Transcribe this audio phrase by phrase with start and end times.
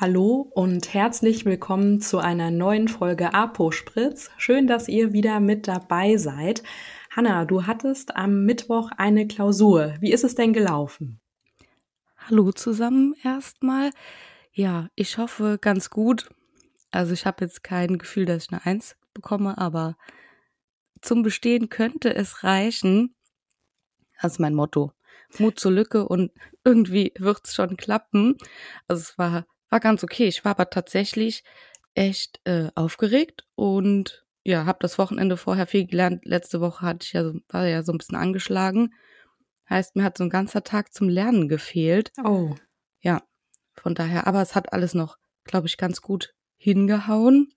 [0.00, 4.30] Hallo und herzlich willkommen zu einer neuen Folge Apo Spritz.
[4.38, 6.62] Schön, dass ihr wieder mit dabei seid.
[7.10, 9.96] Hanna, du hattest am Mittwoch eine Klausur.
[10.00, 11.20] Wie ist es denn gelaufen?
[12.16, 13.90] Hallo zusammen erstmal.
[14.54, 16.30] Ja, ich hoffe ganz gut.
[16.90, 19.98] Also ich habe jetzt kein Gefühl, dass ich eine Eins bekomme, aber
[21.02, 23.14] zum Bestehen könnte es reichen.
[24.22, 24.94] Das ist mein Motto.
[25.38, 26.32] Mut zur Lücke und
[26.64, 28.38] irgendwie wird's schon klappen.
[28.88, 30.26] Also es war war ganz okay.
[30.26, 31.44] Ich war aber tatsächlich
[31.94, 36.24] echt äh, aufgeregt und ja, habe das Wochenende vorher viel gelernt.
[36.24, 38.94] Letzte Woche hatte ich ja so, war ja so ein bisschen angeschlagen.
[39.68, 42.12] Heißt, mir hat so ein ganzer Tag zum Lernen gefehlt.
[42.24, 42.54] Oh.
[43.00, 43.22] Ja,
[43.74, 47.52] von daher, aber es hat alles noch, glaube ich, ganz gut hingehauen.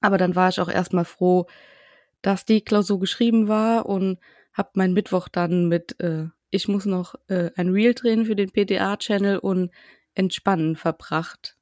[0.00, 1.46] Aber dann war ich auch erstmal froh,
[2.22, 4.18] dass die Klausur geschrieben war und
[4.52, 8.50] habe meinen Mittwoch dann mit, äh, ich muss noch äh, ein Reel drehen für den
[8.50, 9.70] PDA-Channel und
[10.16, 11.56] Entspannen verbracht.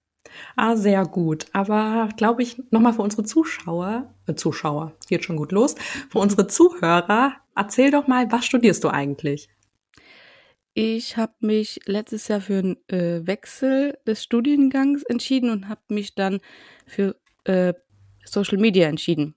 [0.57, 1.47] Ah, sehr gut.
[1.53, 5.75] Aber glaube ich, nochmal für unsere Zuschauer, äh, Zuschauer, geht schon gut los,
[6.11, 9.49] für unsere Zuhörer, erzähl doch mal, was studierst du eigentlich?
[10.77, 16.17] Ich habe mich letztes Jahr für einen äh, Wechsel des Studiengangs entschieden und habe mich
[16.17, 16.41] dann
[16.85, 17.75] für äh,
[18.25, 19.37] Social Media entschieden.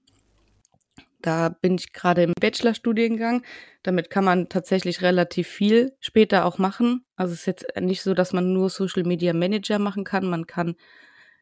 [1.28, 3.44] Da bin ich gerade im Bachelorstudiengang.
[3.84, 7.04] Damit kann man tatsächlich relativ viel später auch machen.
[7.18, 10.30] Also es ist jetzt nicht so, dass man nur Social Media Manager machen kann.
[10.30, 10.78] Man kann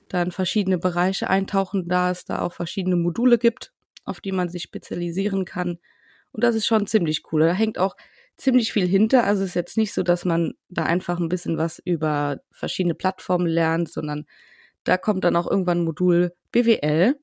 [0.09, 3.73] da in verschiedene Bereiche eintauchen, da es da auch verschiedene Module gibt,
[4.05, 5.77] auf die man sich spezialisieren kann.
[6.31, 7.41] Und das ist schon ziemlich cool.
[7.41, 7.95] Da hängt auch
[8.37, 9.23] ziemlich viel hinter.
[9.25, 12.95] Also es ist jetzt nicht so, dass man da einfach ein bisschen was über verschiedene
[12.95, 14.25] Plattformen lernt, sondern
[14.83, 17.19] da kommt dann auch irgendwann Modul BWL.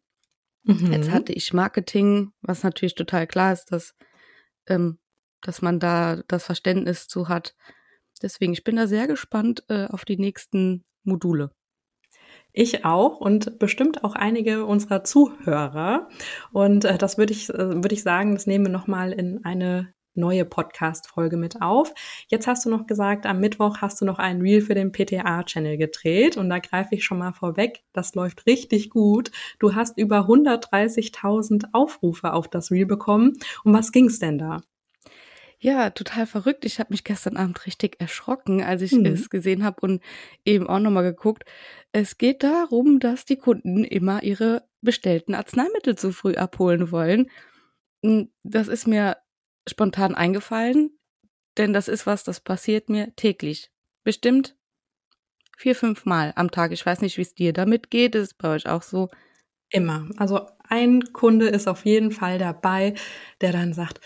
[0.64, 0.92] Mhm.
[0.92, 3.94] Jetzt hatte ich Marketing, was natürlich total klar ist, dass,
[4.66, 4.98] ähm,
[5.40, 7.54] dass man da das Verständnis zu hat.
[8.22, 11.50] Deswegen, ich bin da sehr gespannt äh, auf die nächsten Module.
[12.52, 16.08] Ich auch und bestimmt auch einige unserer Zuhörer.
[16.52, 19.92] Und äh, das würde ich, äh, würde ich sagen, das nehmen wir nochmal in eine
[20.14, 21.92] neue Podcast-Folge mit auf.
[22.28, 25.76] Jetzt hast du noch gesagt, am Mittwoch hast du noch ein Reel für den PTA-Channel
[25.76, 27.82] gedreht und da greife ich schon mal vorweg.
[27.92, 29.30] Das läuft richtig gut.
[29.58, 33.34] Du hast über 130.000 Aufrufe auf das Reel bekommen.
[33.64, 34.60] Um was ging's denn da?
[35.62, 36.64] Ja, total verrückt.
[36.64, 39.06] Ich habe mich gestern Abend richtig erschrocken, als ich mhm.
[39.06, 40.02] es gesehen habe und
[40.44, 41.44] eben auch nochmal geguckt.
[41.92, 47.30] Es geht darum, dass die Kunden immer ihre bestellten Arzneimittel zu früh abholen wollen.
[48.04, 49.18] Hm, das ist mir
[49.68, 50.98] spontan eingefallen,
[51.58, 53.70] denn das ist was, das passiert mir täglich.
[54.04, 54.56] Bestimmt
[55.56, 56.72] vier, fünf Mal am Tag.
[56.72, 58.14] Ich weiß nicht, wie es dir damit geht.
[58.14, 59.08] Ist bei euch auch so?
[59.70, 60.08] Immer.
[60.16, 62.94] Also ein Kunde ist auf jeden Fall dabei,
[63.40, 64.00] der dann sagt,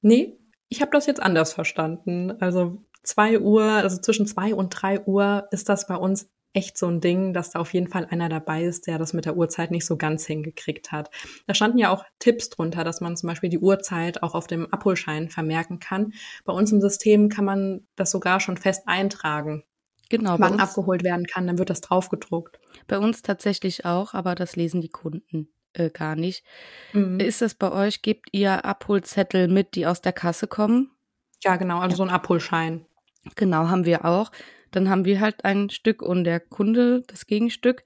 [0.00, 0.38] nee,
[0.68, 2.32] ich habe das jetzt anders verstanden.
[2.40, 6.86] Also zwei Uhr, also zwischen zwei und drei Uhr ist das bei uns echt so
[6.86, 9.70] ein Ding, dass da auf jeden Fall einer dabei ist, der das mit der Uhrzeit
[9.70, 11.10] nicht so ganz hingekriegt hat.
[11.46, 14.72] Da standen ja auch Tipps drunter, dass man zum Beispiel die Uhrzeit auch auf dem
[14.72, 16.12] Abholschein vermerken kann.
[16.44, 19.64] Bei uns im System kann man das sogar schon fest eintragen.
[20.10, 20.36] Genau.
[20.38, 22.60] Wann abgeholt werden kann, dann wird das draufgedruckt.
[22.86, 26.44] Bei uns tatsächlich auch, aber das lesen die Kunden äh, gar nicht.
[26.92, 27.18] Mhm.
[27.18, 28.02] Ist das bei euch?
[28.02, 30.90] Gebt ihr Abholzettel mit, die aus der Kasse kommen?
[31.42, 31.96] Ja, genau, also ja.
[31.96, 32.86] so ein Abholschein.
[33.34, 34.30] Genau, haben wir auch.
[34.74, 37.84] Dann haben wir halt ein Stück und der Kunde das Gegenstück.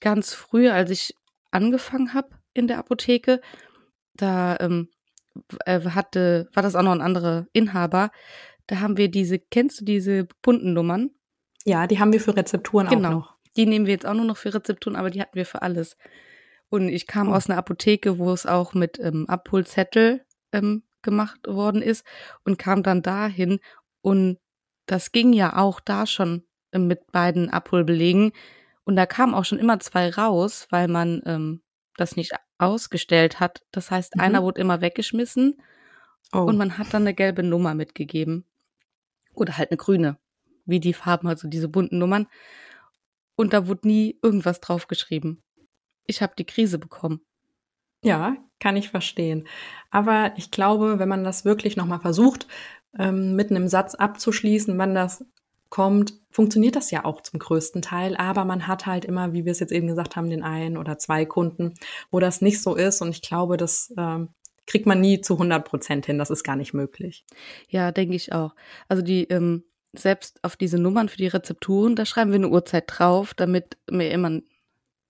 [0.00, 1.16] Ganz früh, als ich
[1.50, 3.40] angefangen habe in der Apotheke,
[4.14, 4.90] da ähm,
[5.64, 8.10] äh, hatte, war das auch noch ein anderer Inhaber.
[8.66, 11.10] Da haben wir diese, kennst du diese bunten Nummern?
[11.64, 13.08] Ja, die haben wir für Rezepturen genau.
[13.08, 13.36] auch noch.
[13.56, 15.96] Die nehmen wir jetzt auch nur noch für Rezepturen, aber die hatten wir für alles.
[16.68, 17.34] Und ich kam oh.
[17.34, 22.04] aus einer Apotheke, wo es auch mit ähm, Abholzettel ähm, gemacht worden ist
[22.44, 23.60] und kam dann dahin
[24.02, 24.38] und
[24.86, 28.32] das ging ja auch da schon äh, mit beiden Abholbelegen.
[28.84, 31.62] Und da kamen auch schon immer zwei raus, weil man ähm,
[31.96, 33.62] das nicht ausgestellt hat.
[33.70, 34.22] Das heißt, mhm.
[34.22, 35.60] einer wurde immer weggeschmissen
[36.32, 36.38] oh.
[36.38, 38.46] und man hat dann eine gelbe Nummer mitgegeben.
[39.34, 40.18] Oder halt eine grüne,
[40.66, 42.26] wie die Farben, also diese bunten Nummern.
[43.34, 45.42] Und da wurde nie irgendwas draufgeschrieben.
[46.06, 47.24] Ich habe die Krise bekommen.
[48.02, 49.46] Ja, kann ich verstehen.
[49.90, 52.46] Aber ich glaube, wenn man das wirklich nochmal versucht,
[52.98, 55.24] ähm, mit einem Satz abzuschließen, wann das
[55.68, 58.16] kommt, funktioniert das ja auch zum größten Teil.
[58.16, 60.98] Aber man hat halt immer, wie wir es jetzt eben gesagt haben, den einen oder
[60.98, 61.74] zwei Kunden,
[62.10, 63.00] wo das nicht so ist.
[63.00, 64.28] Und ich glaube, das ähm,
[64.66, 66.18] kriegt man nie zu 100 Prozent hin.
[66.18, 67.24] Das ist gar nicht möglich.
[67.68, 68.54] Ja, denke ich auch.
[68.88, 69.64] Also die, ähm,
[69.94, 74.10] selbst auf diese Nummern für die Rezepturen, da schreiben wir eine Uhrzeit drauf, damit wir
[74.10, 74.40] immer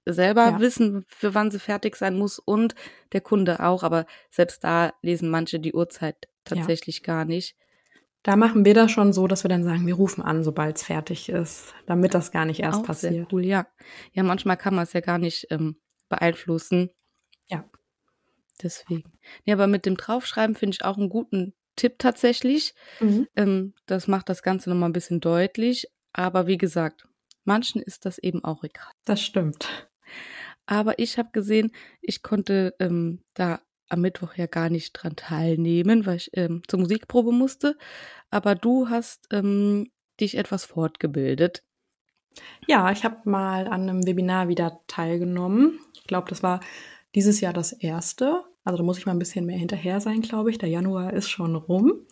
[0.07, 0.61] selber ja.
[0.61, 2.75] wissen, für wann sie fertig sein muss und
[3.13, 3.83] der Kunde auch.
[3.83, 7.05] Aber selbst da lesen manche die Uhrzeit tatsächlich ja.
[7.05, 7.57] gar nicht.
[8.23, 10.85] Da machen wir das schon so, dass wir dann sagen, wir rufen an, sobald es
[10.85, 13.13] fertig ist, damit das gar nicht erst Auch passiert.
[13.15, 13.67] Sehr cool, ja.
[14.13, 15.77] Ja, manchmal kann man es ja gar nicht ähm,
[16.09, 16.91] beeinflussen.
[17.49, 17.65] Ja.
[18.63, 19.13] Deswegen.
[19.45, 22.75] Ja, aber mit dem Draufschreiben finde ich auch einen guten Tipp tatsächlich.
[23.01, 23.27] Mhm.
[23.35, 25.89] Ähm, das macht das Ganze nochmal ein bisschen deutlich.
[26.13, 27.09] Aber wie gesagt,
[27.45, 28.93] manchen ist das eben auch egal.
[29.05, 29.89] Das stimmt.
[30.67, 36.07] Aber ich habe gesehen, ich konnte ähm, da am Mittwoch ja gar nicht dran teilnehmen,
[36.07, 37.77] weil ich ähm, zur Musikprobe musste.
[38.31, 41.63] Aber du hast ähm, dich etwas fortgebildet.
[42.67, 45.81] Ja, ich habe mal an einem Webinar wieder teilgenommen.
[45.95, 46.61] Ich glaube, das war
[47.15, 48.45] dieses Jahr das erste.
[48.65, 50.59] Also da muss ich mal ein bisschen mehr hinterher sein, glaube ich.
[50.59, 52.07] Der Januar ist schon rum.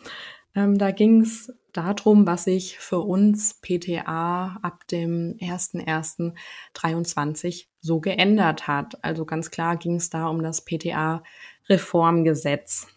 [0.55, 8.67] Ähm, da ging es darum, was sich für uns PTA ab dem 01.01.23 so geändert
[8.67, 9.02] hat.
[9.05, 12.88] Also ganz klar ging es da um das PTA-Reformgesetz.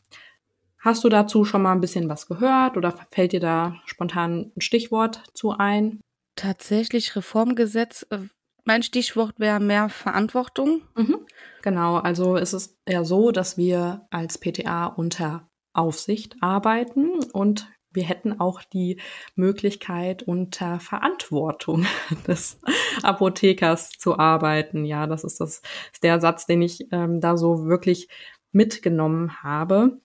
[0.79, 4.61] Hast du dazu schon mal ein bisschen was gehört oder fällt dir da spontan ein
[4.61, 6.01] Stichwort zu ein?
[6.35, 8.05] Tatsächlich Reformgesetz.
[8.09, 8.27] Äh,
[8.65, 10.81] mein Stichwort wäre mehr Verantwortung.
[10.95, 11.19] Mhm.
[11.61, 18.03] Genau, also es ist ja so, dass wir als PTA unter Aufsicht arbeiten und wir
[18.03, 18.99] hätten auch die
[19.35, 21.85] Möglichkeit, unter Verantwortung
[22.27, 22.59] des
[23.01, 24.85] Apothekers zu arbeiten.
[24.85, 25.61] Ja, das ist das
[25.91, 28.09] ist der Satz, den ich ähm, da so wirklich
[28.51, 29.99] mitgenommen habe.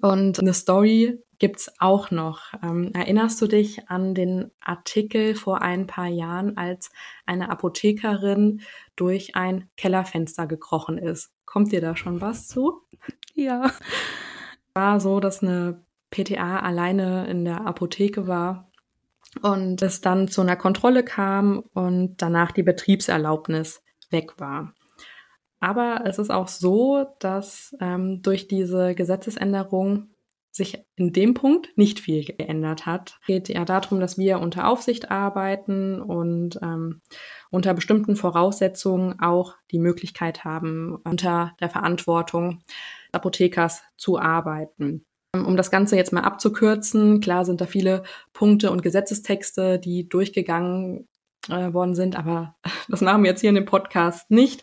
[0.00, 2.52] Und eine Story gibt's auch noch.
[2.62, 6.90] Ähm, erinnerst du dich an den Artikel vor ein paar Jahren, als
[7.26, 8.62] eine Apothekerin
[8.96, 11.32] durch ein Kellerfenster gekrochen ist?
[11.44, 12.82] Kommt dir da schon was zu?
[13.34, 13.72] Ja.
[14.74, 18.70] War so, dass eine PTA alleine in der Apotheke war
[19.40, 24.74] und es dann zu einer Kontrolle kam und danach die Betriebserlaubnis weg war.
[25.58, 30.08] Aber es ist auch so, dass ähm, durch diese Gesetzesänderung
[30.50, 33.16] sich in dem Punkt nicht viel geändert hat.
[33.22, 37.00] Es geht ja darum, dass wir unter Aufsicht arbeiten und ähm,
[37.50, 42.60] unter bestimmten Voraussetzungen auch die Möglichkeit haben, unter der Verantwortung
[43.12, 45.06] Apothekers zu arbeiten.
[45.34, 48.02] Um das Ganze jetzt mal abzukürzen, klar sind da viele
[48.34, 51.08] Punkte und Gesetzestexte, die durchgegangen
[51.48, 52.54] äh, worden sind, aber
[52.88, 54.62] das machen wir jetzt hier in dem Podcast nicht.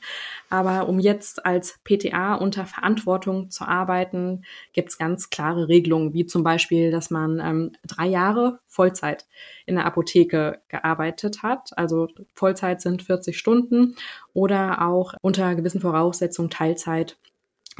[0.52, 4.44] Aber um jetzt als PTA unter Verantwortung zu arbeiten,
[4.74, 9.28] gibt es ganz klare Regelungen, wie zum Beispiel, dass man ähm, drei Jahre Vollzeit
[9.66, 11.72] in der Apotheke gearbeitet hat.
[11.78, 13.96] Also Vollzeit sind 40 Stunden
[14.34, 17.18] oder auch unter gewissen Voraussetzungen Teilzeit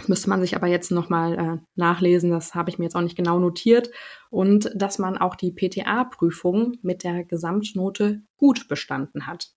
[0.08, 3.18] müsste man sich aber jetzt nochmal äh, nachlesen, das habe ich mir jetzt auch nicht
[3.18, 3.90] genau notiert.
[4.30, 9.52] Und dass man auch die PTA-Prüfung mit der Gesamtnote gut bestanden hat.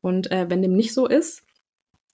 [0.00, 1.42] Und äh, wenn dem nicht so ist,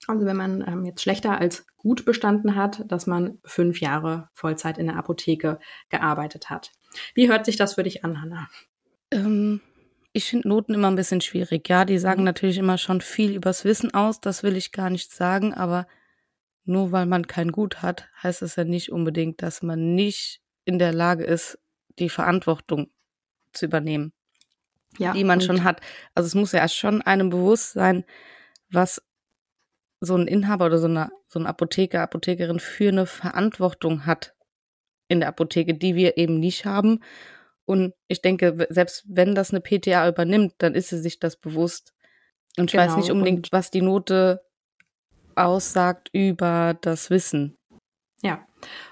[0.07, 4.77] also wenn man ähm, jetzt schlechter als gut bestanden hat, dass man fünf Jahre Vollzeit
[4.77, 6.71] in der Apotheke gearbeitet hat.
[7.13, 8.49] Wie hört sich das für dich an, Hanna?
[9.11, 9.61] Ähm,
[10.11, 11.67] ich finde Noten immer ein bisschen schwierig.
[11.69, 12.25] Ja, die sagen mhm.
[12.25, 15.87] natürlich immer schon viel übers Wissen aus, das will ich gar nicht sagen, aber
[16.65, 20.79] nur weil man kein Gut hat, heißt es ja nicht unbedingt, dass man nicht in
[20.79, 21.59] der Lage ist,
[21.99, 22.89] die Verantwortung
[23.51, 24.13] zu übernehmen,
[24.97, 25.81] ja, die man schon hat.
[26.15, 28.05] Also es muss ja schon einem bewusst sein,
[28.69, 29.01] was
[29.99, 34.33] so ein Inhaber oder so eine, so ein Apotheker, Apothekerin für eine Verantwortung hat
[35.07, 36.99] in der Apotheke, die wir eben nicht haben.
[37.65, 41.93] Und ich denke, selbst wenn das eine PTA übernimmt, dann ist sie sich das bewusst.
[42.57, 44.41] Und ich genau, weiß nicht unbedingt, was die Note
[45.37, 47.55] aussagt über das Wissen.
[48.21, 48.45] Ja.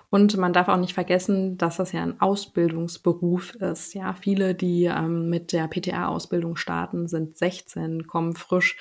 [0.10, 3.94] Und man darf auch nicht vergessen, dass das ja ein Ausbildungsberuf ist.
[3.94, 8.76] Ja, viele, die ähm, mit der PTA-Ausbildung starten, sind 16, kommen frisch,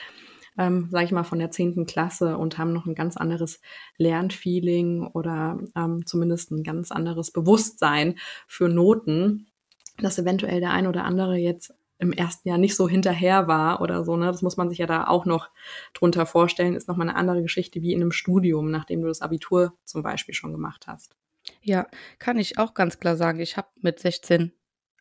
[0.58, 1.86] ähm, sage ich mal, von der 10.
[1.86, 3.60] Klasse und haben noch ein ganz anderes
[3.96, 8.16] Lernfeeling oder ähm, zumindest ein ganz anderes Bewusstsein
[8.48, 9.46] für Noten,
[9.98, 14.04] dass eventuell der ein oder andere jetzt im ersten Jahr nicht so hinterher war oder
[14.04, 14.26] so, ne?
[14.26, 15.50] Das muss man sich ja da auch noch
[15.92, 19.74] drunter vorstellen, ist nochmal eine andere Geschichte wie in einem Studium, nachdem du das Abitur
[19.84, 21.14] zum Beispiel schon gemacht hast.
[21.60, 21.86] Ja,
[22.18, 23.40] kann ich auch ganz klar sagen.
[23.40, 24.52] Ich habe mit 16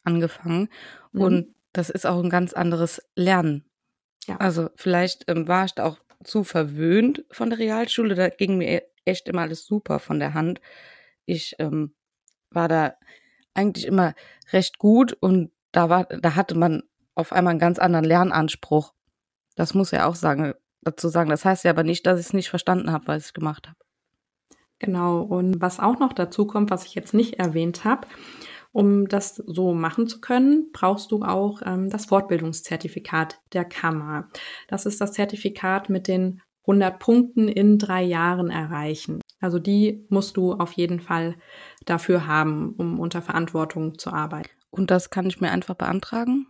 [0.04, 0.70] angefangen
[1.14, 1.22] mhm.
[1.22, 3.66] und das ist auch ein ganz anderes Lernen.
[4.28, 4.38] Ja.
[4.38, 8.16] Also vielleicht ähm, war ich da auch zu verwöhnt von der Realschule.
[8.16, 10.60] Da ging mir echt immer alles super von der Hand.
[11.26, 11.94] Ich ähm,
[12.50, 12.96] war da
[13.54, 14.16] eigentlich immer
[14.52, 16.84] recht gut und da war, da hatte man
[17.16, 18.94] auf einmal einen ganz anderen Lernanspruch.
[19.56, 21.30] Das muss ja auch sagen, dazu sagen.
[21.30, 23.78] Das heißt ja aber nicht, dass ich es nicht verstanden habe, was ich gemacht habe.
[24.80, 25.22] Genau.
[25.22, 28.08] Und was auch noch dazu kommt, was ich jetzt nicht erwähnt habe,
[28.72, 34.30] um das so machen zu können, brauchst du auch ähm, das Fortbildungszertifikat der Kammer.
[34.68, 39.22] Das ist das Zertifikat mit den 100 Punkten in drei Jahren erreichen.
[39.42, 41.36] Also die musst du auf jeden Fall
[41.86, 44.52] dafür haben, um unter Verantwortung zu arbeiten.
[44.72, 46.48] Und das kann ich mir einfach beantragen?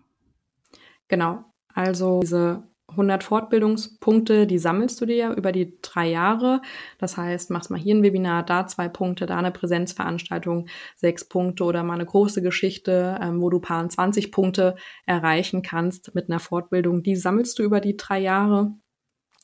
[1.08, 1.44] Genau.
[1.74, 6.62] Also diese 100 Fortbildungspunkte, die sammelst du dir über die drei Jahre.
[6.98, 11.64] Das heißt, machst mal hier ein Webinar, da zwei Punkte, da eine Präsenzveranstaltung, sechs Punkte
[11.64, 16.40] oder mal eine große Geschichte, ähm, wo du paar 20 Punkte erreichen kannst mit einer
[16.40, 17.04] Fortbildung.
[17.04, 18.74] Die sammelst du über die drei Jahre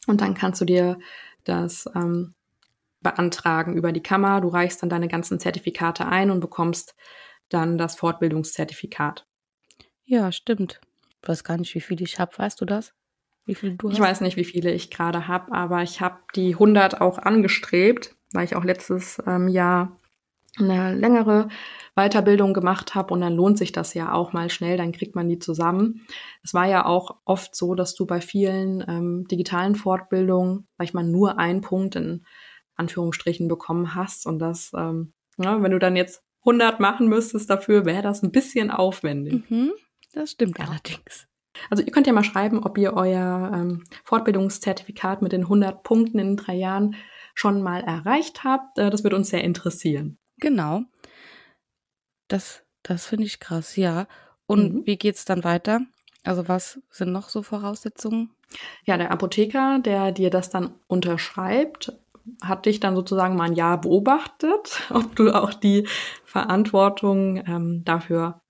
[0.08, 0.98] und dann kannst du dir
[1.44, 2.34] das ähm,
[3.02, 4.42] beantragen über die Kammer.
[4.42, 6.96] Du reichst dann deine ganzen Zertifikate ein und bekommst
[7.50, 9.26] dann das Fortbildungszertifikat.
[10.06, 10.82] Ja, stimmt.
[11.22, 12.38] Ich weiß gar nicht, wie viele ich habe.
[12.38, 12.94] Weißt du das?
[13.46, 13.96] Wie viele du hast?
[13.96, 18.16] Ich weiß nicht, wie viele ich gerade habe, aber ich habe die 100 auch angestrebt,
[18.34, 20.00] weil ich auch letztes ähm, Jahr
[20.58, 21.50] eine längere
[21.96, 25.28] Weiterbildung gemacht habe und dann lohnt sich das ja auch mal schnell, dann kriegt man
[25.28, 26.06] die zusammen.
[26.44, 30.94] Es war ja auch oft so, dass du bei vielen ähm, digitalen Fortbildungen, sag ich
[30.94, 32.26] mal, nur einen Punkt in
[32.76, 37.86] Anführungsstrichen bekommen hast und das, ähm, ja, wenn du dann jetzt 100 machen müsstest dafür,
[37.86, 39.50] wäre das ein bisschen aufwendig.
[39.50, 39.74] Mhm,
[40.14, 40.66] das stimmt ja.
[40.66, 41.28] allerdings.
[41.70, 46.20] Also ihr könnt ja mal schreiben, ob ihr euer ähm, Fortbildungszertifikat mit den 100 Punkten
[46.20, 46.96] in drei Jahren
[47.34, 48.78] schon mal erreicht habt.
[48.78, 50.18] Äh, das würde uns sehr interessieren.
[50.38, 50.84] Genau.
[52.28, 54.08] Das, das finde ich krass, ja.
[54.46, 54.86] Und mhm.
[54.86, 55.82] wie geht's dann weiter?
[56.24, 58.32] Also was sind noch so Voraussetzungen?
[58.84, 61.94] Ja, der Apotheker, der dir das dann unterschreibt,
[62.42, 65.88] hat dich dann sozusagen mal ein Jahr beobachtet, ob du auch die
[66.24, 68.42] Verantwortung ähm, dafür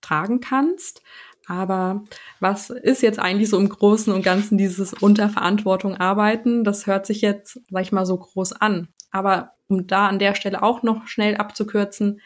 [0.00, 1.02] tragen kannst.
[1.46, 2.04] Aber
[2.38, 6.62] was ist jetzt eigentlich so im Großen und Ganzen dieses Unterverantwortung arbeiten?
[6.62, 8.88] Das hört sich jetzt, sag ich mal, so groß an.
[9.10, 12.20] Aber um da an der Stelle auch noch schnell abzukürzen,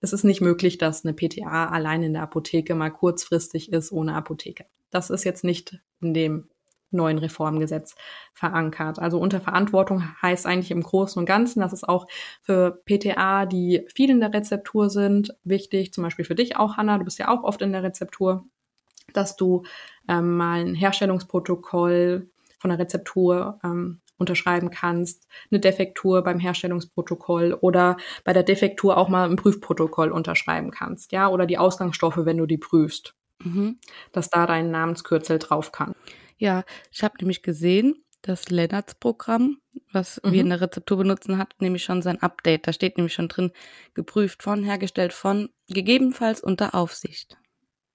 [0.00, 4.14] es ist nicht möglich, dass eine PTA allein in der Apotheke mal kurzfristig ist ohne
[4.14, 4.66] Apotheke.
[4.90, 6.48] Das ist jetzt nicht in dem
[6.90, 7.94] neuen Reformgesetz
[8.32, 8.98] verankert.
[8.98, 12.06] Also unter Verantwortung heißt eigentlich im Großen und Ganzen, dass es auch
[12.42, 16.98] für PTA, die viel in der Rezeptur sind, wichtig, zum Beispiel für dich auch, Hanna,
[16.98, 18.44] du bist ja auch oft in der Rezeptur,
[19.12, 19.64] dass du
[20.08, 22.28] ähm, mal ein Herstellungsprotokoll
[22.58, 29.08] von der Rezeptur ähm, unterschreiben kannst, eine Defektur beim Herstellungsprotokoll oder bei der Defektur auch
[29.08, 33.78] mal ein Prüfprotokoll unterschreiben kannst, ja, oder die Ausgangsstoffe, wenn du die prüfst, mhm.
[34.12, 35.94] dass da dein Namenskürzel drauf kann.
[36.38, 39.58] Ja, ich habe nämlich gesehen, das Lennarts Programm,
[39.92, 40.32] was mhm.
[40.32, 42.66] wir in der Rezeptur benutzen, hat nämlich schon sein Update.
[42.66, 43.52] Da steht nämlich schon drin,
[43.94, 47.38] geprüft von, hergestellt von, gegebenenfalls unter Aufsicht.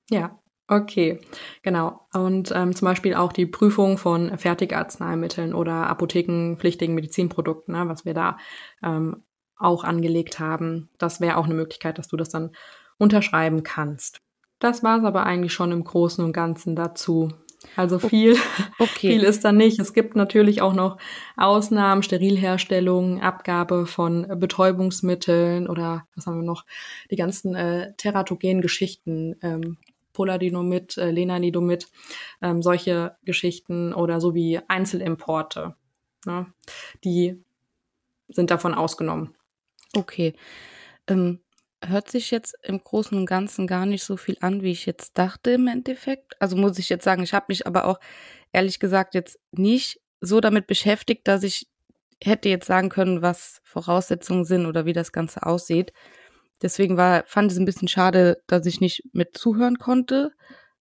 [0.09, 1.19] Ja, okay,
[1.61, 2.07] genau.
[2.13, 8.13] Und ähm, zum Beispiel auch die Prüfung von Fertigarzneimitteln oder apothekenpflichtigen Medizinprodukten, ne, was wir
[8.13, 8.37] da
[8.81, 9.23] ähm,
[9.57, 10.89] auch angelegt haben.
[10.97, 12.51] Das wäre auch eine Möglichkeit, dass du das dann
[12.97, 14.19] unterschreiben kannst.
[14.59, 17.29] Das war es aber eigentlich schon im Großen und Ganzen dazu.
[17.75, 18.35] Also viel,
[18.79, 19.11] okay.
[19.11, 19.79] viel ist da nicht.
[19.79, 20.97] Es gibt natürlich auch noch
[21.37, 26.65] Ausnahmen, Sterilherstellung, Abgabe von Betäubungsmitteln oder was haben wir noch?
[27.09, 29.77] Die ganzen äh, teratogenen Geschichten, ähm,
[30.13, 31.87] Poladinomid, äh, Lenalidomid,
[32.41, 35.75] ähm, solche Geschichten oder so wie Einzelimporte.
[36.25, 36.45] Ne?
[37.03, 37.43] Die
[38.29, 39.35] sind davon ausgenommen.
[39.95, 40.33] Okay.
[41.07, 41.39] Ähm,
[41.87, 45.17] hört sich jetzt im Großen und Ganzen gar nicht so viel an, wie ich jetzt
[45.17, 46.39] dachte im Endeffekt.
[46.41, 47.99] Also muss ich jetzt sagen, ich habe mich aber auch
[48.51, 51.67] ehrlich gesagt jetzt nicht so damit beschäftigt, dass ich
[52.23, 55.91] hätte jetzt sagen können, was Voraussetzungen sind oder wie das Ganze aussieht.
[56.61, 60.31] Deswegen war, fand es ein bisschen schade, dass ich nicht mit zuhören konnte.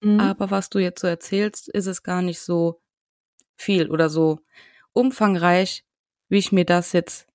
[0.01, 0.21] Mhm.
[0.21, 2.81] Aber was du jetzt so erzählst, ist es gar nicht so
[3.57, 4.39] viel oder so
[4.93, 5.85] umfangreich,
[6.29, 7.27] wie ich mir das jetzt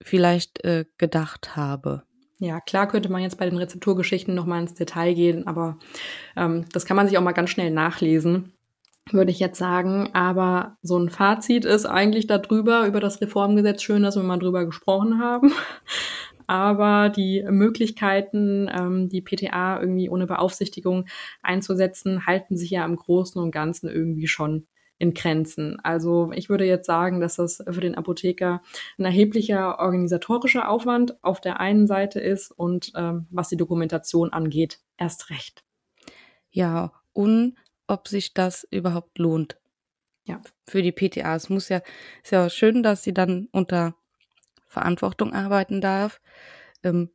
[0.00, 2.04] vielleicht äh, gedacht habe.
[2.40, 5.78] Ja, klar könnte man jetzt bei den Rezepturgeschichten nochmal ins Detail gehen, aber
[6.36, 8.52] ähm, das kann man sich auch mal ganz schnell nachlesen,
[9.10, 10.10] würde ich jetzt sagen.
[10.14, 14.64] Aber so ein Fazit ist eigentlich darüber, über das Reformgesetz schön, dass wir mal drüber
[14.66, 15.52] gesprochen haben.
[16.46, 21.06] Aber die Möglichkeiten, ähm, die PTA irgendwie ohne Beaufsichtigung
[21.42, 24.66] einzusetzen, halten sich ja im Großen und Ganzen irgendwie schon
[24.98, 25.78] in Grenzen.
[25.82, 28.62] Also ich würde jetzt sagen, dass das für den Apotheker
[28.98, 34.80] ein erheblicher organisatorischer Aufwand auf der einen Seite ist und ähm, was die Dokumentation angeht,
[34.96, 35.64] erst recht.
[36.50, 39.58] Ja, und ob sich das überhaupt lohnt.
[40.24, 40.40] Ja.
[40.66, 41.36] Für die PTA.
[41.36, 41.80] Es muss ja,
[42.22, 43.94] ist ja schön, dass sie dann unter
[44.66, 46.20] Verantwortung arbeiten darf.
[46.82, 47.10] Ähm,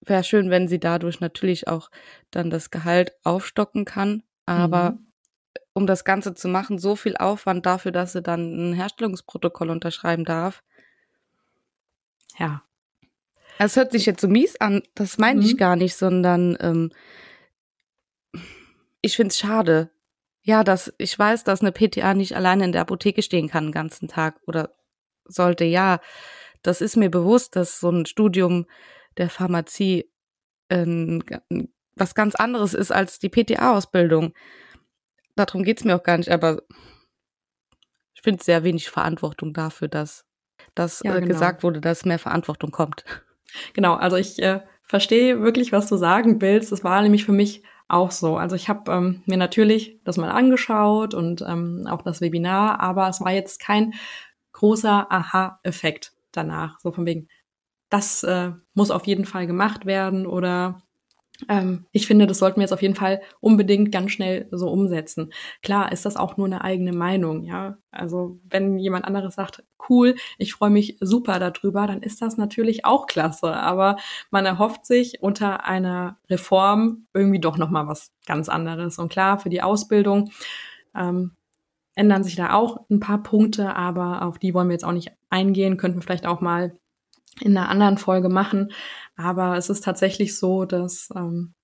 [0.00, 1.90] Wäre schön, wenn sie dadurch natürlich auch
[2.30, 4.22] dann das Gehalt aufstocken kann.
[4.44, 5.05] Aber mhm
[5.76, 10.24] um das Ganze zu machen, so viel Aufwand dafür, dass sie dann ein Herstellungsprotokoll unterschreiben
[10.24, 10.62] darf.
[12.38, 12.62] Ja.
[13.58, 15.46] Es hört sich jetzt so mies an, das meine mhm.
[15.46, 16.92] ich gar nicht, sondern ähm,
[19.02, 19.90] ich finde es schade.
[20.40, 23.72] Ja, dass ich weiß, dass eine PTA nicht alleine in der Apotheke stehen kann den
[23.72, 24.74] ganzen Tag oder
[25.26, 26.00] sollte, ja.
[26.62, 28.64] Das ist mir bewusst, dass so ein Studium
[29.18, 30.10] der Pharmazie
[30.70, 31.22] ein
[31.96, 34.32] was ganz anderes ist als die PTA-Ausbildung.
[35.36, 36.62] Darum geht's mir auch gar nicht, aber
[38.14, 40.24] ich finde sehr wenig Verantwortung dafür, dass,
[40.74, 41.32] dass ja, äh, genau.
[41.32, 43.04] gesagt wurde, dass mehr Verantwortung kommt.
[43.72, 46.72] Genau, also ich äh, verstehe wirklich, was du sagen willst.
[46.72, 48.36] Das war nämlich für mich auch so.
[48.36, 53.08] Also ich habe ähm, mir natürlich das mal angeschaut und ähm, auch das Webinar, aber
[53.08, 53.94] es war jetzt kein
[54.52, 56.80] großer Aha-Effekt danach.
[56.80, 57.28] So von wegen,
[57.88, 60.82] das äh, muss auf jeden Fall gemacht werden oder
[61.48, 65.32] ähm, ich finde, das sollten wir jetzt auf jeden Fall unbedingt ganz schnell so umsetzen.
[65.62, 67.76] Klar ist das auch nur eine eigene Meinung, ja.
[67.90, 72.84] Also wenn jemand anderes sagt, cool, ich freue mich super darüber, dann ist das natürlich
[72.84, 73.54] auch klasse.
[73.54, 73.96] Aber
[74.30, 78.98] man erhofft sich unter einer Reform irgendwie doch noch mal was ganz anderes.
[78.98, 80.30] Und klar, für die Ausbildung
[80.94, 81.32] ähm,
[81.94, 85.12] ändern sich da auch ein paar Punkte, aber auf die wollen wir jetzt auch nicht
[85.30, 85.76] eingehen.
[85.76, 86.78] Könnten wir vielleicht auch mal
[87.40, 88.72] in einer anderen Folge machen.
[89.16, 91.54] Aber es ist tatsächlich so, dass ähm,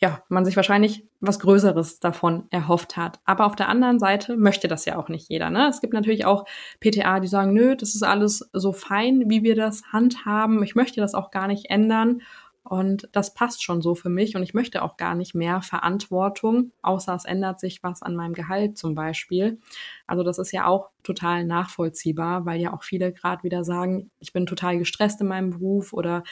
[0.00, 3.20] ja, man sich wahrscheinlich was Größeres davon erhofft hat.
[3.24, 5.50] Aber auf der anderen Seite möchte das ja auch nicht jeder.
[5.50, 5.68] Ne?
[5.68, 6.44] Es gibt natürlich auch
[6.80, 10.62] PTA, die sagen, nö, das ist alles so fein, wie wir das handhaben.
[10.62, 12.22] Ich möchte das auch gar nicht ändern.
[12.68, 16.72] Und das passt schon so für mich und ich möchte auch gar nicht mehr Verantwortung,
[16.82, 19.58] außer es ändert sich was an meinem Gehalt zum Beispiel.
[20.06, 24.34] Also das ist ja auch total nachvollziehbar, weil ja auch viele gerade wieder sagen, ich
[24.34, 26.24] bin total gestresst in meinem Beruf oder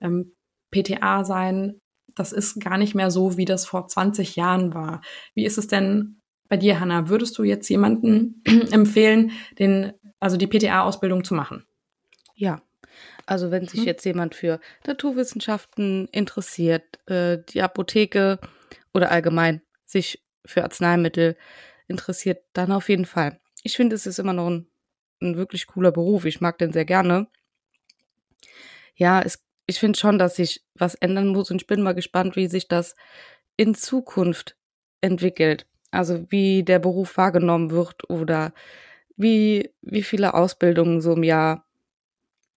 [0.00, 0.32] ähm,
[0.72, 1.80] PTA sein,
[2.16, 5.00] das ist gar nicht mehr so, wie das vor 20 Jahren war.
[5.34, 6.16] Wie ist es denn
[6.48, 7.08] bei dir, Hanna?
[7.08, 11.64] Würdest du jetzt jemanden empfehlen, den, also die PTA-Ausbildung zu machen?
[12.34, 12.62] Ja,
[13.26, 13.86] also wenn sich mhm.
[13.86, 18.38] jetzt jemand für Naturwissenschaften interessiert, äh, die Apotheke
[18.92, 21.36] oder allgemein sich für Arzneimittel
[21.88, 23.40] interessiert, dann auf jeden Fall.
[23.62, 24.66] Ich finde, es ist immer noch ein,
[25.22, 26.24] ein wirklich cooler Beruf.
[26.24, 27.28] Ich mag den sehr gerne.
[28.94, 32.36] Ja, es, ich finde schon, dass sich was ändern muss und ich bin mal gespannt,
[32.36, 32.94] wie sich das
[33.56, 34.56] in Zukunft
[35.00, 35.66] entwickelt.
[35.90, 38.52] Also wie der Beruf wahrgenommen wird oder
[39.16, 41.66] wie, wie viele Ausbildungen so im Jahr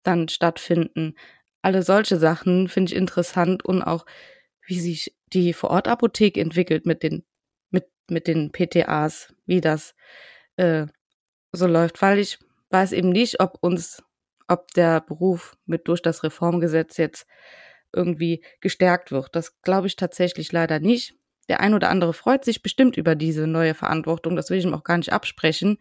[0.08, 1.16] dann stattfinden.
[1.62, 4.06] Alle solche Sachen finde ich interessant und auch,
[4.66, 7.26] wie sich die Vorortapotheke entwickelt mit den,
[7.70, 9.96] mit, mit den PTAs, wie das
[10.56, 10.88] äh,
[11.52, 12.40] so läuft, weil ich
[12.70, 14.04] weiß eben nicht, ob uns,
[14.48, 17.28] ob der Beruf mit durch das Reformgesetz jetzt
[17.94, 19.36] irgendwie gestärkt wird.
[19.36, 21.16] Das glaube ich tatsächlich leider nicht.
[21.50, 24.74] Der ein oder andere freut sich bestimmt über diese neue Verantwortung, das will ich ihm
[24.74, 25.78] auch gar nicht absprechen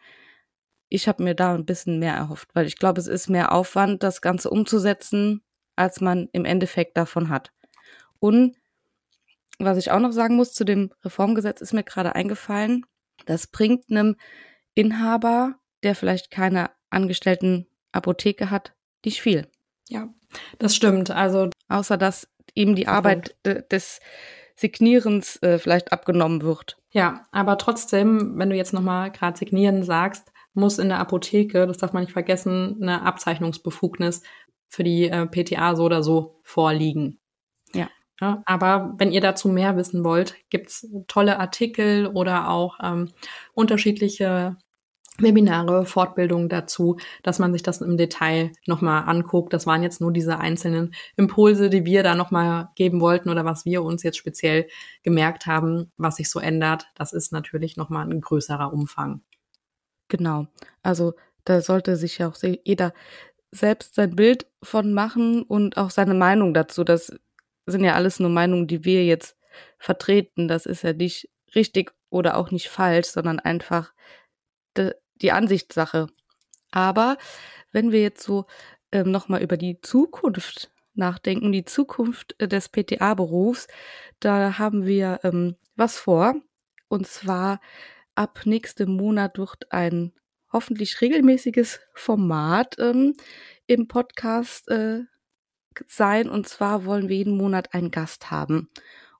[0.88, 4.02] ich habe mir da ein bisschen mehr erhofft, weil ich glaube, es ist mehr Aufwand,
[4.02, 5.42] das Ganze umzusetzen,
[5.74, 7.52] als man im Endeffekt davon hat.
[8.18, 8.56] Und
[9.58, 12.84] was ich auch noch sagen muss zu dem Reformgesetz, ist mir gerade eingefallen,
[13.24, 14.16] das bringt einem
[14.74, 19.48] Inhaber, der vielleicht keine angestellten Apotheke hat, nicht viel.
[19.88, 20.12] Ja,
[20.58, 21.10] das stimmt.
[21.10, 24.00] Also außer dass ihm die Arbeit des
[24.54, 26.78] Signierens äh, vielleicht abgenommen wird.
[26.90, 31.78] Ja, aber trotzdem, wenn du jetzt nochmal gerade signieren sagst, muss in der Apotheke, das
[31.78, 34.22] darf man nicht vergessen, eine Abzeichnungsbefugnis
[34.68, 37.20] für die äh, PTA so oder so vorliegen.
[37.72, 37.88] Ja.
[38.20, 38.42] ja.
[38.46, 43.10] Aber wenn ihr dazu mehr wissen wollt, gibt's tolle Artikel oder auch ähm,
[43.54, 44.56] unterschiedliche
[45.18, 49.52] Webinare, Fortbildungen dazu, dass man sich das im Detail nochmal anguckt.
[49.52, 53.64] Das waren jetzt nur diese einzelnen Impulse, die wir da nochmal geben wollten oder was
[53.64, 54.68] wir uns jetzt speziell
[55.02, 56.88] gemerkt haben, was sich so ändert.
[56.94, 59.22] Das ist natürlich nochmal ein größerer Umfang.
[60.08, 60.46] Genau.
[60.82, 61.14] Also
[61.44, 62.92] da sollte sich ja auch jeder
[63.52, 66.84] selbst sein Bild von machen und auch seine Meinung dazu.
[66.84, 67.12] Das
[67.66, 69.36] sind ja alles nur Meinungen, die wir jetzt
[69.78, 70.48] vertreten.
[70.48, 73.92] Das ist ja nicht richtig oder auch nicht falsch, sondern einfach
[75.22, 76.08] die Ansichtssache.
[76.70, 77.16] Aber
[77.72, 78.46] wenn wir jetzt so
[78.92, 83.66] ähm, nochmal über die Zukunft nachdenken, die Zukunft äh, des PTA-Berufs,
[84.20, 86.34] da haben wir ähm, was vor.
[86.88, 87.60] Und zwar
[88.16, 90.12] ab nächstem Monat wird ein
[90.52, 93.14] hoffentlich regelmäßiges Format ähm,
[93.66, 95.02] im Podcast äh,
[95.86, 96.28] sein.
[96.28, 98.70] Und zwar wollen wir jeden Monat einen Gast haben.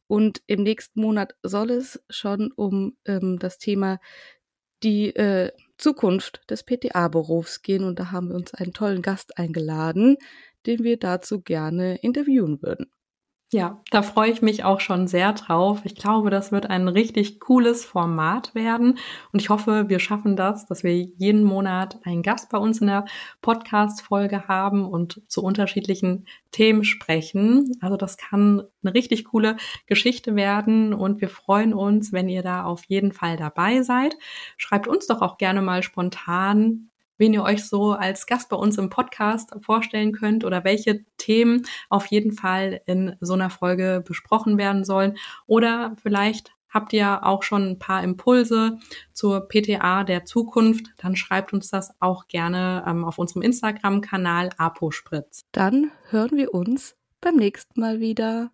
[0.06, 3.98] Und im nächsten Monat soll es schon um ähm, das Thema
[4.82, 7.84] die äh, Zukunft des PTA-Berufs gehen.
[7.84, 10.16] Und da haben wir uns einen tollen Gast eingeladen,
[10.66, 12.90] den wir dazu gerne interviewen würden.
[13.52, 15.82] Ja, da freue ich mich auch schon sehr drauf.
[15.84, 18.98] Ich glaube, das wird ein richtig cooles Format werden.
[19.32, 22.88] Und ich hoffe, wir schaffen das, dass wir jeden Monat einen Gast bei uns in
[22.88, 23.04] der
[23.42, 27.72] Podcast-Folge haben und zu unterschiedlichen Themen sprechen.
[27.80, 29.56] Also das kann eine richtig coole
[29.86, 30.92] Geschichte werden.
[30.92, 34.16] Und wir freuen uns, wenn ihr da auf jeden Fall dabei seid.
[34.56, 38.78] Schreibt uns doch auch gerne mal spontan wen ihr euch so als Gast bei uns
[38.78, 44.58] im Podcast vorstellen könnt oder welche Themen auf jeden Fall in so einer Folge besprochen
[44.58, 45.16] werden sollen.
[45.46, 48.78] Oder vielleicht habt ihr auch schon ein paar Impulse
[49.12, 55.46] zur PTA der Zukunft, dann schreibt uns das auch gerne ähm, auf unserem Instagram-Kanal Apospritz.
[55.52, 58.50] Dann hören wir uns beim nächsten Mal wieder.